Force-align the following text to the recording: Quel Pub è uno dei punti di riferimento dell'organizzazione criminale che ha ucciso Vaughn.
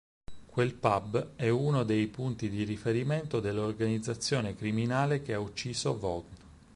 Quel 0.47 0.73
Pub 0.73 1.35
è 1.35 1.49
uno 1.49 1.83
dei 1.83 2.07
punti 2.07 2.49
di 2.49 2.63
riferimento 2.63 3.39
dell'organizzazione 3.39 4.55
criminale 4.55 5.21
che 5.21 5.35
ha 5.35 5.39
ucciso 5.39 5.99
Vaughn. 5.99 6.25